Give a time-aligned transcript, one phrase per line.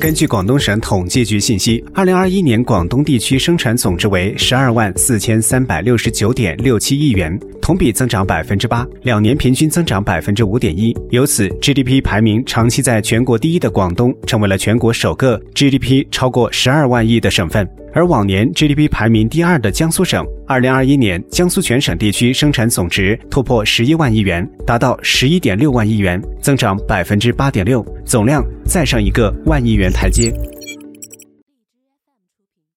[0.00, 10.96] 根据广东省统计局信息，二零二一年广东地区生产总值为十二万四千三百六十九点六七亿元，同比增长百分之八，两年平均增长百分之五点一。
[11.10, 17.68] 由此，GDP 排名长期在全国第一的广东，成为了全国首个 GDP 超过十二万亿的省份。
[17.92, 30.32] 而往年 GDP 排名第二的江苏省，二零二一年江苏全省地区生产总值突破十一万亿元，达到十一点六万亿元，增长百分之八点六，总量再上一个万亿元台阶。